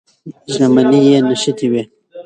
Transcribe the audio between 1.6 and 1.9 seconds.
وې.